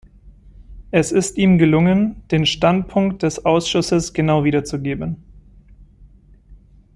Es 0.89 1.11
ist 1.11 1.37
ihm 1.37 1.59
gelungen, 1.59 2.23
den 2.31 2.47
Standpunkt 2.47 3.21
des 3.21 3.45
Ausschusses 3.45 4.13
genau 4.13 4.43
wiederzugeben. 4.43 5.23